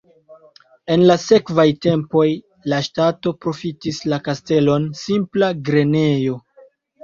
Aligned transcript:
En 0.95 1.03
la 1.11 1.17
sekvaj 1.23 1.65
tempoj 1.87 2.25
la 2.75 2.81
ŝtato 2.89 3.35
profitis 3.45 4.03
la 4.15 4.21
kastelon 4.31 4.91
simpla 5.07 5.55
grenejo. 5.73 6.45